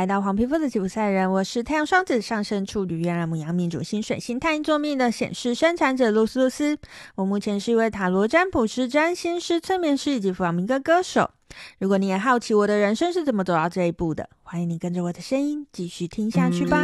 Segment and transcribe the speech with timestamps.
[0.00, 6.78] 来到黄皮肤的吉普赛人，我是太阳双子上升处女月亮牧羊命主星水星太阴座命的显示生产者露丝露丝。
[7.16, 11.32] 我目前是一位塔罗占卜师、占星师、催眠师以及弗朗明哥歌手。
[11.80, 16.82] 如果你也好奇我的人生是怎么走到这一步的，欢迎你跟着我的声音继续听下去吧。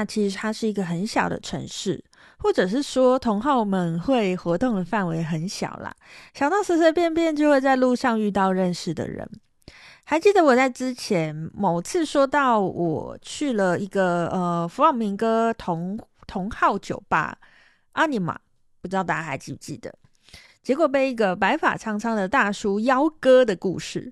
[0.00, 2.02] 那其实它是一个很小的城市，
[2.38, 5.94] 或者是说同好们会活动的范围很小啦，
[6.32, 9.28] 小到随随便便就会在路上遇到认识的人。
[10.04, 17.36] 还记得我在之前某次说到我去了一个呃弗朗明哥同同好酒吧
[17.92, 18.38] 阿尼玛，
[18.80, 19.92] 不知道大家还记不记得？
[20.62, 24.10] 结果被一个白发苍苍的大叔邀歌的故事。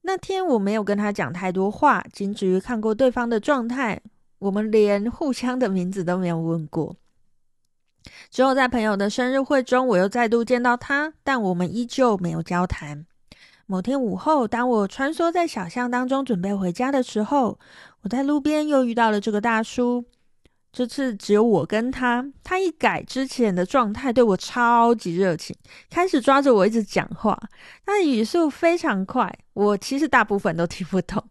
[0.00, 4.00] 那天我没有跟他讲太多话，仅止于看过对方的状态。
[4.38, 6.96] 我们连互相的名字都没有问过。
[8.30, 13.04] 之后在朋友的生日会中，我又再度见到他，但我们依旧没有交谈。
[13.66, 17.58] 某天午后，当我穿梭在小巷当中准备回家的时候，
[18.02, 20.04] 我在路边又遇到了这个大叔。
[20.72, 25.56] 这次只有我跟他，他一改之前的状态，对我超级热情，
[25.88, 27.36] 开始抓着我一直讲话。
[27.84, 31.24] 他的语速非常快，我其实大部分都听不懂。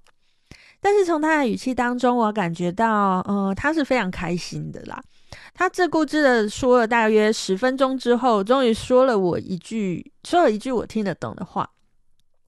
[0.79, 5.01] 但是从他的语气当中，我感觉到，呃，他是非常开心的啦。
[5.53, 11.69] 他自顾自的说了大约十分钟之后，终于说了我一句，说了一句我听得懂的话。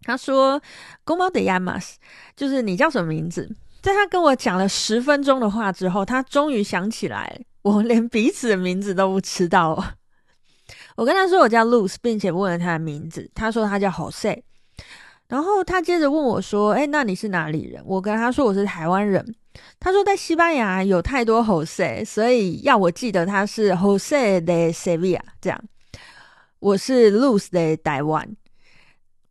[0.03, 0.61] 他说
[1.05, 1.95] “Como te llamas”，
[2.35, 3.49] 就是你叫什么名字？
[3.81, 9.83] 在他跟我讲了十分钟的话之后，他终于想起来，我连彼此的名字都不知道。
[10.95, 14.41] 我跟他说我叫 Luz，并且问了他的名字，他说他叫 Jose。
[15.27, 19.35] 然后他接着问我说：“诶，那你是哪里人？”我跟他说：“我是台湾人。”
[19.79, 25.61] 他说：“在西班牙有太多 Jose，所以要我记得他是 Jose de Sevilla。”这样，
[26.59, 28.35] 我是 Luz de Taiwan。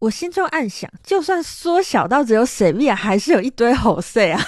[0.01, 4.41] 我心中暗想：就算缩小到只有 Sevilla，还是有一堆 Jose 啊。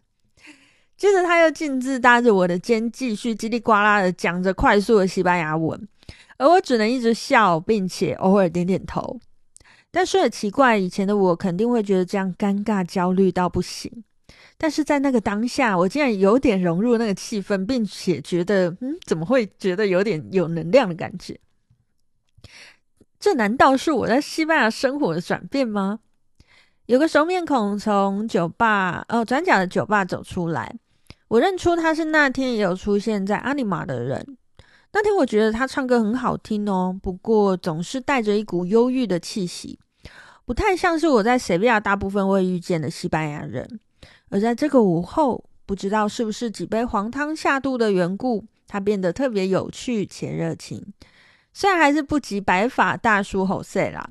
[0.98, 5.88] 接着他又径自搭着我的肩，继续叽里呱啦的讲着快速的西班牙文，
[6.36, 9.18] 而我只能一直笑，并且偶尔点点头。
[9.90, 14.04] 但说也奇怪，以前的我肯定会觉得这样尴尬、焦虑到不行。
[14.56, 21.40] 但是在那个当下，我竟然有点融入那个气氛，并且觉得，嗯，怎么会觉得有点有能量的感觉？
[23.18, 26.00] 这难道是我在西班牙生活的转变吗？
[26.86, 30.76] 有个熟面孔从酒吧，哦，转角的酒吧走出来，
[31.28, 34.36] 我认出他是那天也有出现在阿尼玛的人。
[34.92, 39.78] 那天我觉得他唱歌很好听哦，不过总是带着一股忧郁的气息，
[40.44, 43.78] 不太像是我在塞维亚大部分会遇见的西班牙人。
[44.30, 50.92] 而在这个午后，不知道是不是几杯黄汤下肚的缘故，他变得特别有趣且热情。
[51.52, 54.10] 虽然还是不及白发大叔侯赛啦，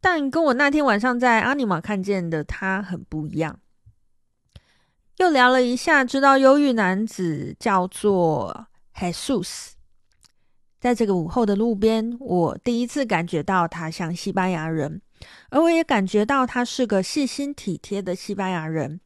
[0.00, 3.58] 但跟我那天晚上在阿尼玛看见的他很不一样。
[5.18, 8.66] 又聊了一下，知道忧郁男子叫做
[8.96, 9.73] Jesus。
[10.84, 15.00] 在这个午后的路边，我第一次感觉到他像西班牙人，
[15.48, 19.00] 而我也感觉到他是个细心体贴的西班牙人。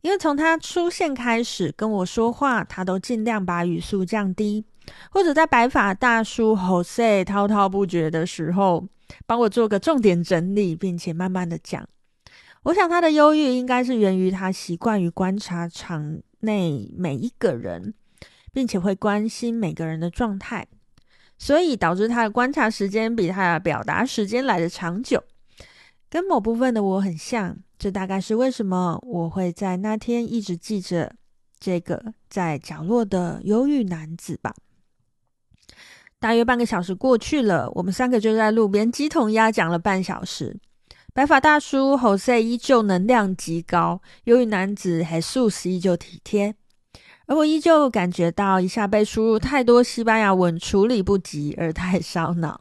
[0.00, 4.64] 因为从他出现开始跟我说话，他都尽量把语速降低，
[5.12, 8.88] 或者在白发大叔 Jose 滔滔不绝的时候，
[9.24, 11.88] 帮我做个重点整理，并且慢慢的讲。
[12.64, 17.94] 我想他的忧郁应该是源于他习惯于观察场内每一个人，
[18.52, 20.66] 并且会关心每个人的状态。
[21.42, 25.20] 所以导致他的观察时间比他的表达时间来得长久，
[26.08, 27.56] 跟某部分的我很像。
[27.76, 31.12] 这大概是为什么我会在那天一直记着
[31.58, 34.54] 这个在角落的忧郁男子吧。
[36.20, 40.56] 大约半个小时过去了，我们三个就在路边鸡同鸭讲了半小时。
[41.12, 46.54] 白发大叔 Jose 依旧能量极高，忧郁男子 Jesus 依旧体贴。
[47.26, 52.60] 而我依旧感觉到一下被输入太多西班牙文处理不及而太烧脑。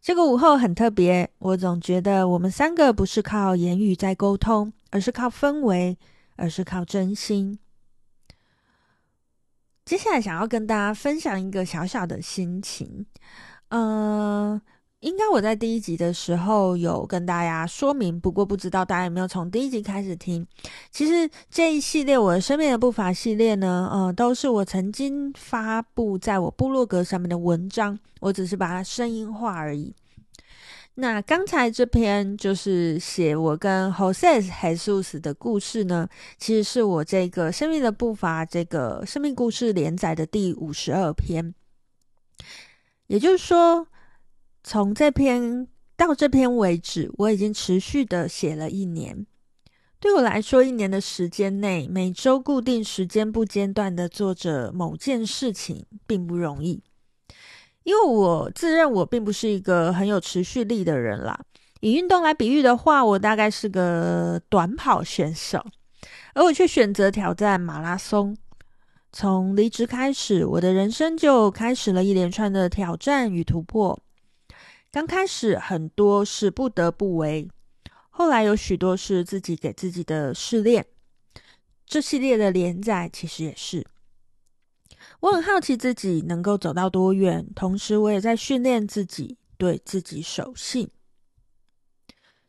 [0.00, 5.98] 这个午后很特别，我总觉得我们三个不是靠言语在沟通，而是靠氛围，
[6.36, 7.58] 而是靠真心。
[9.84, 13.04] 接下来想要跟大家分享一个小小的心情，
[13.68, 14.60] 嗯、
[15.00, 20.46] 应该我在第一集的时候有跟大家说明，不过不知道大家有没有从第一集开始听。
[20.90, 29.94] 其实这一系列我的生命的步伐系列呢，呃，都是我曾经发布在我部落格上面的文章，我只是把它声音化而已。
[30.96, 36.06] 那刚才这篇就是写我跟 Jose Jesus 的故事呢，
[36.36, 41.54] 其实是我这个生命的步伐这个生命故事连载的第五十二篇。
[43.06, 43.86] 也就是说，
[44.62, 45.66] 从这篇
[45.96, 49.26] 到这篇为止，我已经持续的写了一年。
[49.98, 56.82] 对我来说，一年的时间内，每周固定时间不间断的做着某件事情，并不容易。
[57.82, 61.38] 因为我自认我并不是一个很有持续力的人啦。
[61.80, 65.64] 以运动来比喻的话，我大概是个短跑选手，
[66.34, 68.36] 而我却选择挑战马拉松。
[69.12, 73.98] 从离职开始，我的人生就开始了一连串的挑战与突破。
[74.92, 77.48] 刚开始很多是不得不为，
[78.10, 80.84] 后来有许多是自己给自己的试炼。
[81.86, 83.86] 这系列的连载其实也是。
[85.20, 90.90] 我很好奇自己能够走到多远，同时我也在训练自己对自己守信。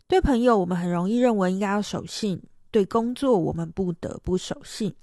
[0.07, 2.39] 对朋友，我们很容易认为应该要守信；
[2.71, 4.95] 对工作，我们不得不守信。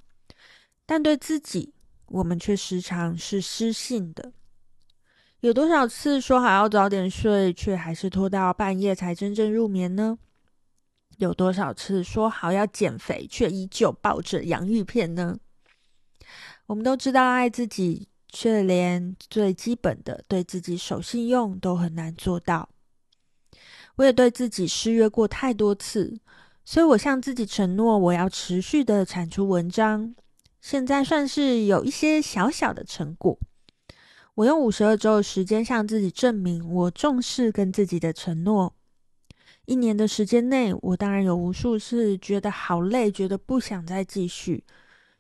[0.84, 1.73] 但对自己，
[2.06, 4.32] 我们却时常是失信的。
[5.40, 10.19] 有多少次说好要早点睡，却还是拖到半夜才真正入眠呢？
[11.19, 15.38] 有多少次说好要减肥，却依旧抱着洋芋片呢？
[16.67, 22.69] 我们都知道爱自己，却连最基本的对自己守信用都很难做到。
[23.94, 26.19] 我也对自己失约过太多次，
[26.64, 30.17] 所以我向自己承诺，我要持续的产出文章。
[30.61, 33.38] 现在算是有一些小小的成果。
[34.38, 38.73] 我用五十二周的时间向自己证明，我重视跟自己的承诺。
[39.64, 44.62] 一年的时间内，我当然有无数次觉得好累，觉得不想再继续。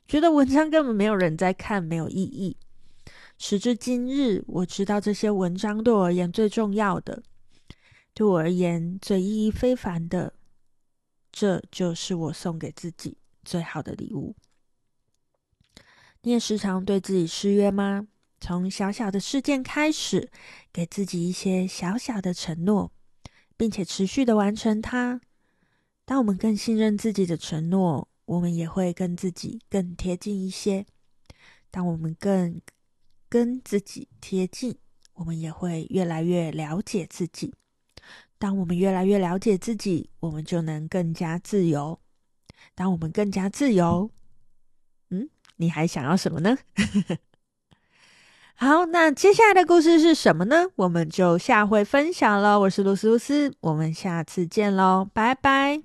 [0.06, 2.56] 觉得文章根本没有人在看，没有意义。
[3.38, 7.20] 时至今日，我知道这些文章对我而言最重要的，
[8.14, 10.32] 对我而言最意义非凡的，
[11.32, 14.36] 这就是我送给自己最好的礼物。
[16.22, 18.06] 你也时常对自己失约吗？
[18.40, 20.30] 从小小的事件开始，
[20.72, 22.92] 给自己一些小小的承诺，
[23.56, 25.20] 并且持续的完成它。
[26.04, 30.86] 当我们更信任自己的承诺，我们也会跟自己更贴近一些。
[31.70, 32.60] 当我们更
[33.28, 34.78] 跟自己贴近，
[35.14, 37.52] 我们也会越来越了解自己。
[38.38, 42.00] 当我们越来越了解自己，我们就能更加自由。
[42.74, 44.10] 当我们更加自由，
[45.10, 46.56] 嗯，你还想要什么呢？
[48.60, 50.66] 好，那接下来的故事是什么呢？
[50.74, 52.58] 我们就下回分享了。
[52.58, 55.80] 我是露丝露丝，我们下次见喽，拜拜。